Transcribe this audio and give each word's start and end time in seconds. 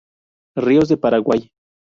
Ríos 0.55 0.89
de 0.89 0.97
Paraguay 0.97 1.51